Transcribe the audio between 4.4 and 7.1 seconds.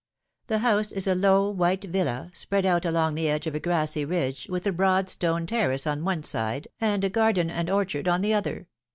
with a broad stone terrace on one side and a